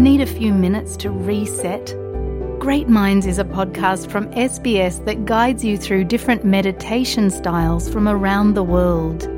[0.00, 1.94] Need a few minutes to reset?
[2.58, 8.08] Great Minds is a podcast from SBS that guides you through different meditation styles from
[8.08, 9.28] around the world.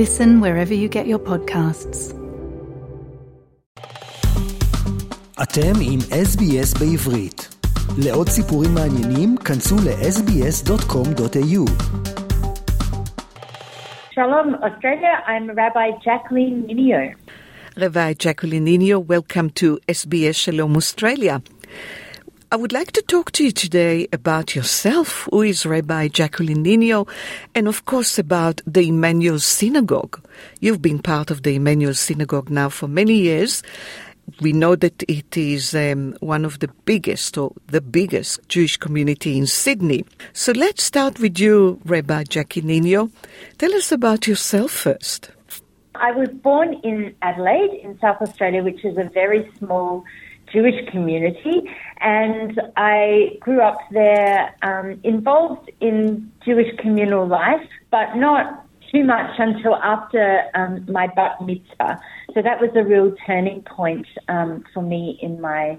[0.00, 2.14] Listen wherever you get your podcasts.
[5.42, 7.48] אתם עם SBS בעברית.
[7.98, 11.64] לעוד סיפורים מעניינים, כנסו ל-sbs.com.au.
[14.14, 15.14] Shalom, Australia.
[15.26, 17.14] I'm Rabbi Jacqueline Ninio.
[17.78, 21.40] Rabbi Jacqueline Ninio, welcome to SBS Shalom Australia.
[22.50, 27.08] I would like to talk to you today about yourself, who is Rabbi Jacqueline Ninio,
[27.54, 30.20] and of course about the Emanuel Synagogue.
[30.58, 33.62] You've been part of the Emanuel Synagogue now for many years.
[34.40, 39.38] We know that it is um, one of the biggest or the biggest Jewish community
[39.38, 40.04] in Sydney.
[40.32, 43.12] So let's start with you, Rabbi Jackie Ninio.
[43.58, 45.30] Tell us about yourself first.
[46.00, 50.04] I was born in Adelaide, in South Australia, which is a very small
[50.52, 51.62] Jewish community,
[52.00, 59.30] and I grew up there um, involved in Jewish communal life, but not too much
[59.38, 62.00] until after um, my bat mitzvah.
[62.34, 65.78] So that was a real turning point um, for me in my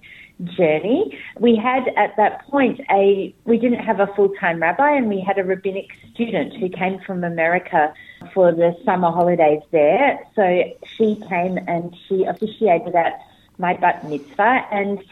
[0.57, 1.17] journey.
[1.39, 5.19] We had at that point a we didn't have a full time rabbi, and we
[5.19, 7.93] had a rabbinic student who came from America
[8.33, 10.19] for the summer holidays there.
[10.35, 10.63] So
[10.97, 13.19] she came and she officiated at
[13.57, 15.03] my bat mitzvah, and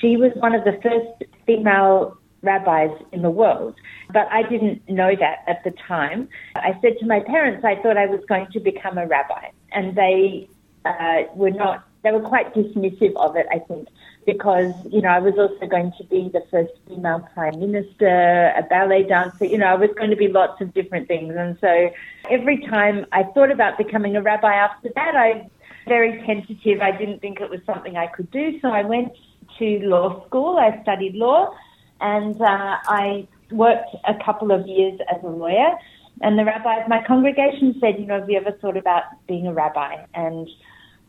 [0.00, 3.76] she was one of the first female rabbis in the world.
[4.12, 6.28] But I didn't know that at the time.
[6.56, 9.96] I said to my parents, I thought I was going to become a rabbi, and
[9.96, 10.48] they
[10.84, 11.84] uh, were not.
[12.02, 13.88] They were quite dismissive of it, I think,
[14.26, 18.62] because you know I was also going to be the first female prime minister, a
[18.68, 19.44] ballet dancer.
[19.44, 21.90] You know, I was going to be lots of different things, and so
[22.28, 25.48] every time I thought about becoming a rabbi after that, I
[25.86, 26.80] very tentative.
[26.80, 29.12] I didn't think it was something I could do, so I went
[29.58, 30.58] to law school.
[30.58, 31.54] I studied law,
[32.00, 35.72] and uh, I worked a couple of years as a lawyer.
[36.20, 39.46] And the rabbi of my congregation said, "You know, have you ever thought about being
[39.46, 40.48] a rabbi?" And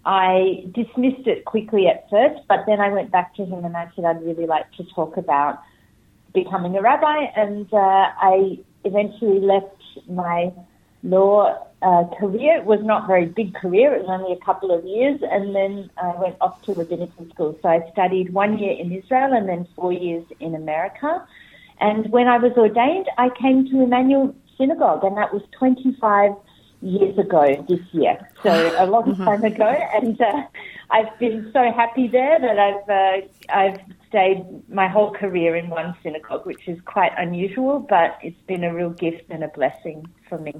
[0.05, 3.89] I dismissed it quickly at first, but then I went back to him and I
[3.95, 5.61] said I'd really like to talk about
[6.33, 10.51] becoming a rabbi, and uh, I eventually left my
[11.03, 12.57] law uh, career.
[12.57, 15.55] It was not a very big career; it was only a couple of years, and
[15.55, 17.57] then I went off to rabbinical school.
[17.61, 21.25] So I studied one year in Israel and then four years in America.
[21.79, 26.31] And when I was ordained, I came to Emanuel Synagogue, and that was 25
[26.83, 28.17] years ago this year.
[28.43, 30.43] So a long time ago, and uh,
[30.91, 33.79] I've been so happy there that I've uh, I've
[34.09, 38.73] stayed my whole career in one synagogue, which is quite unusual, but it's been a
[38.73, 40.53] real gift and a blessing for me.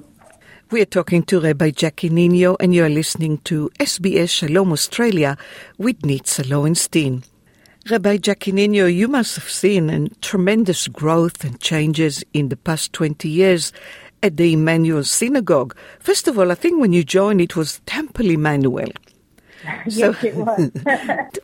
[0.72, 5.38] We're talking to Rabbi Jackie Ninio, and you're listening to SBS Shalom Australia
[5.78, 7.24] with Nitza Lowenstein.
[7.90, 12.94] Rabbi Jackie Ninio, you must have seen a tremendous growth and changes in the past
[12.94, 13.74] 20 years
[14.24, 15.76] at the Emanuel Synagogue.
[16.00, 18.90] First of all, I think when you joined, it was Temple Emanuel.
[19.86, 20.72] yes, it was.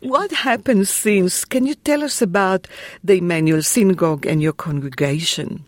[0.02, 1.44] what happened since?
[1.44, 2.66] Can you tell us about
[3.04, 5.64] the Emanuel Synagogue and your congregation?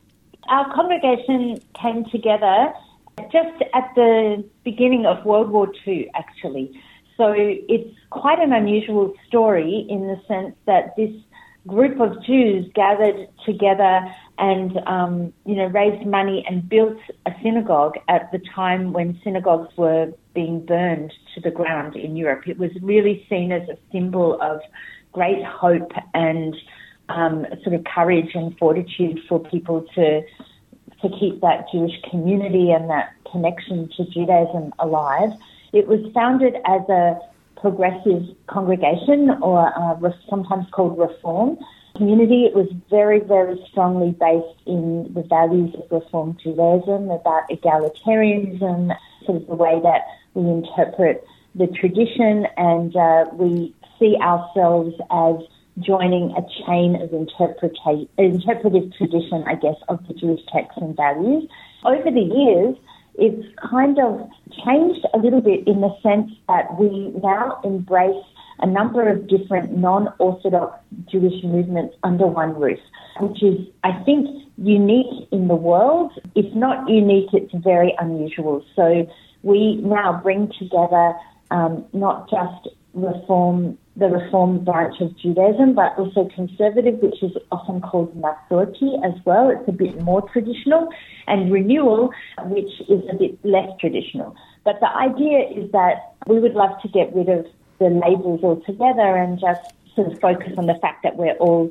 [0.49, 2.73] Our congregation came together
[3.31, 6.73] just at the beginning of World War II, actually.
[7.17, 11.11] So it's quite an unusual story in the sense that this
[11.67, 17.95] group of Jews gathered together and um, you know raised money and built a synagogue
[18.09, 22.49] at the time when synagogues were being burned to the ground in Europe.
[22.49, 24.61] It was really seen as a symbol of
[25.13, 26.57] great hope and
[27.09, 30.23] um, sort of courage and fortitude for people to
[31.03, 35.31] to keep that Jewish community and that connection to Judaism alive.
[35.73, 37.19] It was founded as a
[37.57, 41.59] progressive congregation or uh, sometimes called Reform
[41.97, 42.45] community.
[42.45, 48.97] It was very, very strongly based in the values of Reform Judaism, about egalitarianism,
[49.27, 50.03] sort of the way that
[50.35, 55.37] we interpret the tradition, and uh, we see ourselves as
[55.81, 57.77] joining a chain of interpretive
[58.97, 61.49] tradition, I guess, of the Jewish texts and values.
[61.85, 62.77] Over the years,
[63.15, 64.29] it's kind of
[64.65, 68.25] changed a little bit in the sense that we now embrace
[68.61, 70.79] a number of different non-Orthodox
[71.11, 72.79] Jewish movements under one roof,
[73.21, 76.13] which is, I think, unique in the world.
[76.35, 78.65] If not unique, it's very unusual.
[78.77, 79.07] So
[79.43, 81.15] we now bring together
[81.51, 87.81] um, not just reform, the reform branch of Judaism, but also conservative, which is often
[87.81, 89.51] called Masorti as well.
[89.51, 90.89] It's a bit more traditional,
[91.27, 92.11] and renewal,
[92.45, 94.35] which is a bit less traditional.
[94.65, 97.47] But the idea is that we would love to get rid of
[97.79, 99.61] the labels altogether and just
[99.95, 101.71] sort of focus on the fact that we're all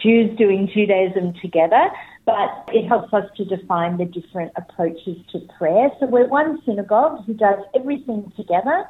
[0.00, 1.90] Jews doing Judaism together,
[2.24, 5.90] but it helps us to define the different approaches to prayer.
[5.98, 8.84] So we're one synagogue who does everything together,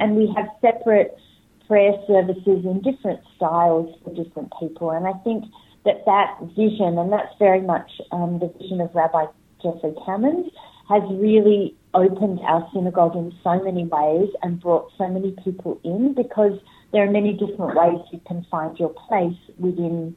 [0.00, 1.18] and we have separate
[1.66, 4.90] prayer services in different styles for different people.
[4.90, 5.44] And I think
[5.84, 9.26] that that vision, and that's very much um, the vision of Rabbi
[9.62, 10.50] Jeffrey Kamins,
[10.88, 16.14] has really opened our synagogue in so many ways and brought so many people in
[16.14, 16.58] because
[16.92, 20.16] there are many different ways you can find your place within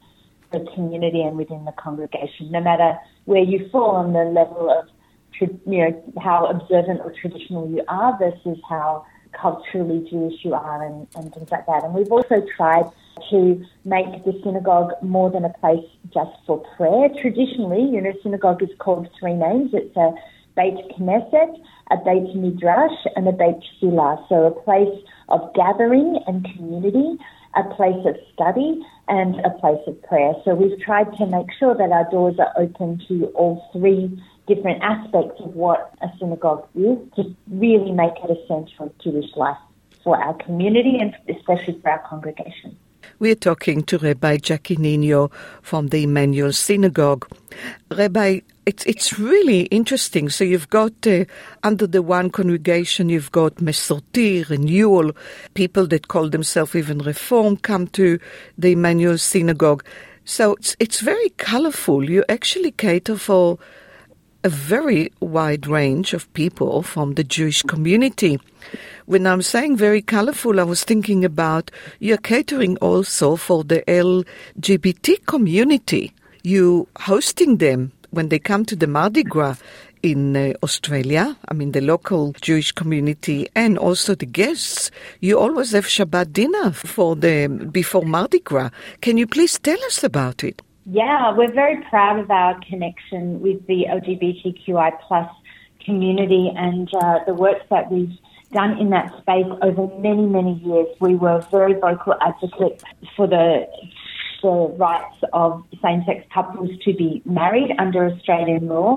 [0.51, 4.87] the community and within the congregation, no matter where you fall on the level of,
[5.39, 9.05] you know, how observant or traditional you are versus how
[9.39, 11.83] culturally Jewish you are and, and things like that.
[11.83, 12.85] And we've also tried
[13.29, 17.09] to make the synagogue more than a place just for prayer.
[17.21, 19.71] Traditionally, you know, synagogue is called three names.
[19.73, 20.13] It's a
[20.55, 21.61] Beit Knesset,
[21.91, 24.27] a Beit Midrash, and a Beit Tefillah.
[24.29, 27.17] So a place of gathering and community,
[27.55, 30.33] a place of study, and a place of prayer.
[30.43, 34.81] So we've tried to make sure that our doors are open to all three different
[34.81, 39.57] aspects of what a synagogue is to really make it essential Jewish life
[40.03, 42.77] for our community and especially for our congregation.
[43.19, 47.27] We're talking to Rabbi Jackie Ninio from the Emanuel Synagogue.
[47.89, 50.29] Rabbi, it's it's really interesting.
[50.29, 51.25] So you've got uh,
[51.63, 55.13] under the one congregation, you've got Masorti, Renewal,
[55.55, 58.19] people that call themselves even Reform come to
[58.57, 59.83] the Emanuel Synagogue.
[60.25, 62.09] So it's it's very colorful.
[62.09, 63.57] You actually cater for
[64.47, 68.39] a very wide range of people from the Jewish community.
[69.05, 75.25] When I'm saying very colorful, I was thinking about you're catering also for the LGBT
[75.25, 76.13] community.
[76.43, 79.57] You hosting them when they come to the Mardi Gras
[80.01, 85.71] in uh, Australia, I mean the local Jewish community and also the guests, you always
[85.73, 88.69] have Shabbat dinner for the before Mardi Gras.
[89.01, 90.61] Can you please tell us about it?
[90.89, 95.29] Yeah, we're very proud of our connection with the LGBTQI plus
[95.83, 98.17] community and uh, the work that we've
[98.53, 100.87] done in that space over many, many years.
[101.01, 102.85] We were very vocal advocates
[103.17, 103.67] for the
[104.41, 108.95] the rights of same-sex couples to be married under Australian law,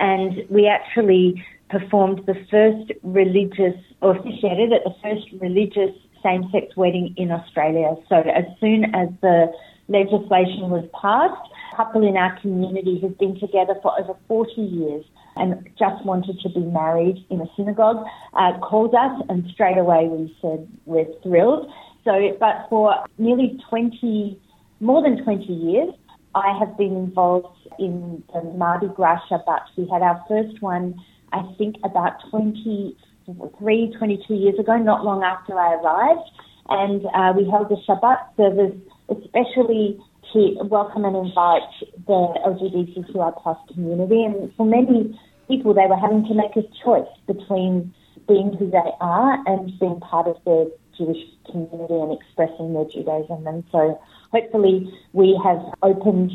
[0.00, 7.14] and we actually performed the first religious, or officiated at the first religious same-sex wedding
[7.16, 7.94] in Australia.
[8.08, 9.52] So as soon as the
[9.88, 15.04] legislation was passed, couple in our community who've been together for over 40 years
[15.36, 18.04] and just wanted to be married in a synagogue,
[18.34, 21.70] uh, called us, and straight away we said we're thrilled.
[22.04, 24.40] So, but for nearly 20,
[24.80, 25.94] more than 20 years,
[26.34, 29.62] I have been involved in the Mardi Gras Shabbat.
[29.76, 30.94] We had our first one,
[31.32, 36.30] I think, about 23, 22 years ago, not long after I arrived.
[36.68, 38.76] And uh, we held the Shabbat service,
[39.08, 39.98] especially
[40.32, 41.62] to welcome and invite
[42.06, 44.24] the LGBTQI plus community.
[44.24, 45.18] And for many
[45.48, 47.94] people, they were having to make a choice between
[48.26, 53.46] being who they are and being part of the Jewish community and expressing their Judaism.
[53.46, 53.98] And so
[54.32, 56.32] hopefully we have opened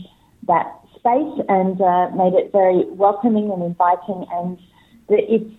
[0.47, 4.25] that space and uh, made it very welcoming and inviting.
[4.31, 4.57] And
[5.09, 5.53] it's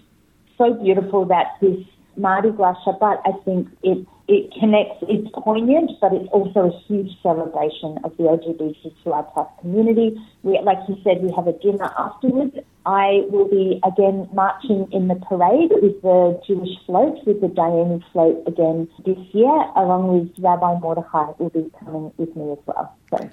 [0.59, 1.79] so beautiful that this
[2.17, 7.11] Mardi Gras Shabbat, I think it it connects, it's poignant, but it's also a huge
[7.23, 10.19] celebration of the LGBTQI plus community.
[10.43, 12.57] We, like you said, we have a dinner afterwards.
[12.87, 18.03] I will be again marching in the parade with the Jewish float, with the Dayenu
[18.13, 22.97] float again this year, along with Rabbi Mordechai will be coming with me as well.
[23.11, 23.31] So.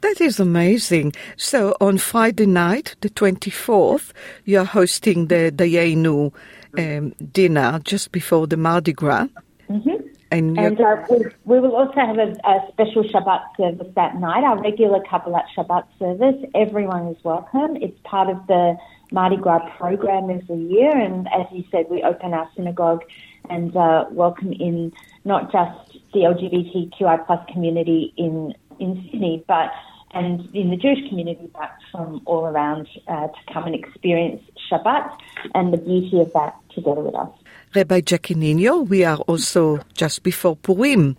[0.00, 1.12] That is amazing.
[1.36, 4.12] So on Friday night, the 24th,
[4.46, 6.32] you're hosting the Dayenu
[6.78, 9.28] um, dinner just before the Mardi Gras.
[9.68, 9.99] Mm-hmm.
[10.32, 14.44] And, and uh, we, we, will also have a, a, special Shabbat service that night,
[14.44, 16.48] our regular Kabbalat Shabbat service.
[16.54, 17.76] Everyone is welcome.
[17.76, 18.76] It's part of the
[19.10, 20.96] Mardi Gras program every year.
[20.96, 23.02] And as you said, we open our synagogue
[23.48, 24.92] and uh, welcome in
[25.24, 29.72] not just the LGBTQI plus community in, in Sydney, but
[30.12, 35.16] and in the Jewish community, but from all around uh, to come and experience Shabbat
[35.54, 37.30] and the beauty of that together with us.
[37.72, 41.16] Rabbi Jackie Ninio, we are also just before Purim.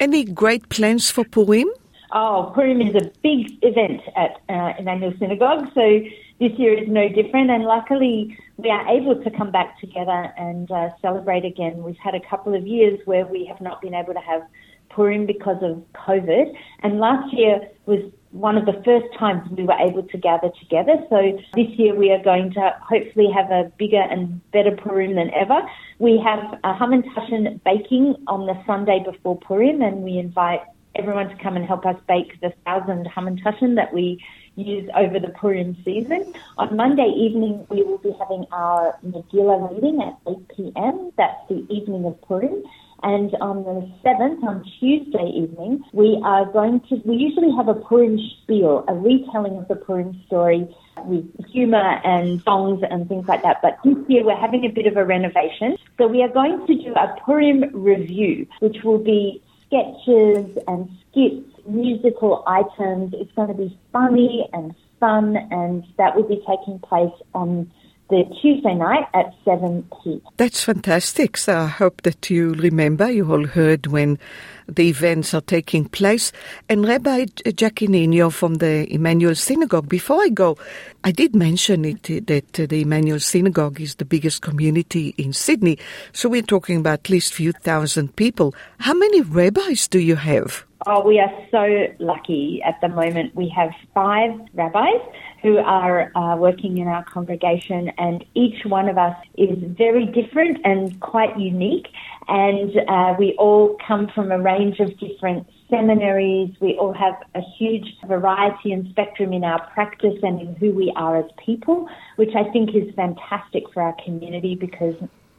[0.00, 1.68] Any great plans for Purim?
[2.12, 6.00] Oh, Purim is a big event at uh, Emanuel Synagogue, so
[6.40, 7.50] this year is no different.
[7.50, 11.84] And luckily, we are able to come back together and uh, celebrate again.
[11.84, 14.42] We've had a couple of years where we have not been able to have
[14.90, 19.78] Purim because of COVID, and last year was one of the first times we were
[19.78, 20.94] able to gather together.
[21.08, 25.30] So this year we are going to hopefully have a bigger and better Purim than
[25.30, 25.60] ever.
[25.98, 30.60] We have a Hamantashen baking on the Sunday before Purim, and we invite
[30.94, 34.22] everyone to come and help us bake the thousand Hamantashen that we
[34.56, 36.34] use over the Purim season.
[36.58, 41.12] On Monday evening, we will be having our Megillah reading at 8 p.m.
[41.16, 42.62] That's the evening of Purim.
[43.02, 47.74] And on the 7th, on Tuesday evening, we are going to, we usually have a
[47.74, 50.74] Purim spiel, a retelling of the Purim story
[51.04, 53.62] with humor and songs and things like that.
[53.62, 55.76] But this year we're having a bit of a renovation.
[55.96, 61.48] So we are going to do a Purim review, which will be sketches and skits,
[61.68, 63.14] musical items.
[63.16, 67.70] It's going to be funny and fun, and that will be taking place on
[68.10, 70.22] the Tuesday night at 7 p.
[70.36, 71.36] That's fantastic.
[71.36, 74.18] So I hope that you remember, you all heard when
[74.66, 76.32] the events are taking place.
[76.68, 80.56] And Rabbi Jackie Ninio from the Emanuel Synagogue, before I go,
[81.04, 85.32] I did mention it uh, that uh, the Emanuel Synagogue is the biggest community in
[85.32, 85.78] Sydney.
[86.12, 88.54] So we're talking about at least a few thousand people.
[88.78, 90.64] How many rabbis do you have?
[90.86, 93.34] Oh, we are so lucky at the moment.
[93.34, 95.00] We have five rabbis
[95.42, 100.58] who are uh, working in our congregation, and each one of us is very different
[100.64, 101.88] and quite unique.
[102.26, 106.54] And uh, we all come from a range of different seminaries.
[106.60, 110.92] We all have a huge variety and spectrum in our practice and in who we
[110.96, 114.96] are as people, which I think is fantastic for our community because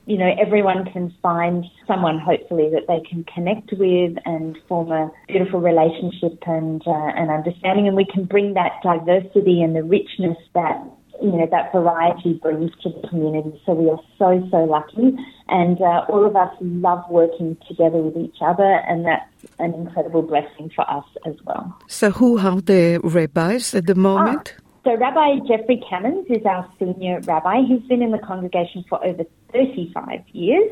[0.09, 5.11] you know, everyone can find someone hopefully that they can connect with and form a
[5.27, 10.37] beautiful relationship and uh, and understanding, and we can bring that diversity and the richness
[10.55, 10.81] that
[11.21, 13.61] you know that variety brings to the community.
[13.67, 15.15] So we are so so lucky,
[15.47, 20.23] and uh, all of us love working together with each other, and that's an incredible
[20.23, 21.77] blessing for us as well.
[21.87, 24.55] So who are the rabbis at the moment?
[24.57, 24.63] Ah.
[24.85, 27.61] So Rabbi Jeffrey Kamins is our senior rabbi.
[27.67, 30.71] He's been in the congregation for over 35 years.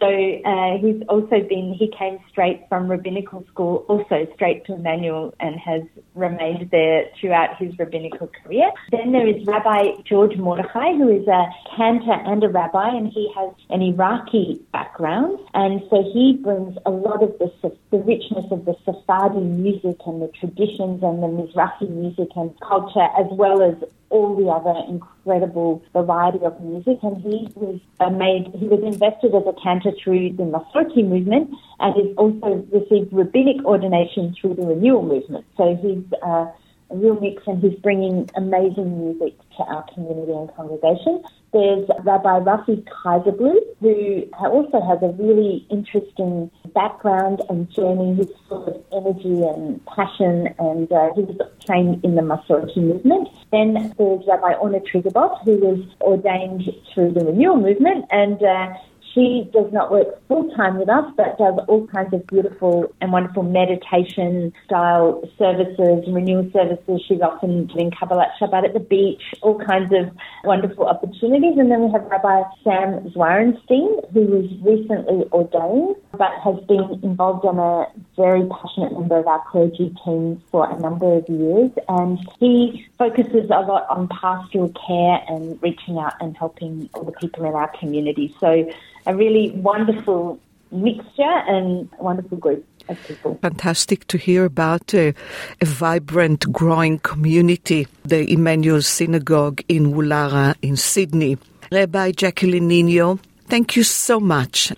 [0.00, 5.34] So uh, he's also been, he came straight from rabbinical school, also straight to Emanuel,
[5.40, 5.82] and has
[6.14, 8.70] remained there throughout his rabbinical career.
[8.90, 13.32] Then there is Rabbi George Mordechai, who is a cantor and a rabbi, and he
[13.34, 15.38] has an Iraqi background.
[15.54, 17.50] And so he brings a lot of the,
[17.90, 23.08] the richness of the Sephardi music and the traditions and the Mizrahi music and culture,
[23.18, 23.76] as well as
[24.10, 26.98] all the other incredible variety of music.
[27.02, 31.50] And he was uh, made, he was invested as a cantor through the Masorti movement
[31.80, 35.44] and he's also received rabbinic ordination through the renewal movement.
[35.56, 36.46] So he's uh,
[36.90, 41.22] real mix and he's bringing amazing music to our community and congregation.
[41.52, 48.14] There's Rabbi Rafi Kaiserblueth, who also has a really interesting background and journey.
[48.14, 53.28] He's full of energy and passion, and uh, he was trained in the Masorti movement.
[53.52, 58.74] Then there's Rabbi Orna Triguboff, who was ordained through the Renewal movement, and uh,
[59.16, 63.12] she does not work full time with us, but does all kinds of beautiful and
[63.12, 67.02] wonderful meditation style services, renewal services.
[67.08, 71.56] She's often doing Kabbalat Shabbat at the beach, all kinds of wonderful opportunities.
[71.56, 77.46] And then we have Rabbi Sam Zwarenstein, who was recently ordained, but has been involved
[77.46, 81.70] on a very passionate member of our clergy team for a number of years.
[81.88, 87.12] And he focuses a lot on pastoral care and reaching out and helping all the
[87.12, 88.34] people in our community.
[88.38, 88.68] So
[89.06, 90.38] a really wonderful
[90.70, 92.64] mixture and wonderful group.
[92.88, 93.38] of people.
[93.42, 95.14] Fantastic to hear about a
[95.62, 101.38] vibrant, growing community, the Emanuel Synagogue in Woollahra in Sydney.
[101.72, 104.72] Rabbi Jacqueline Ninio, thank you so much.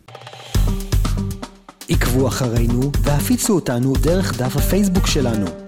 [1.91, 5.68] עקבו אחרינו והפיצו אותנו דרך דף הפייסבוק שלנו.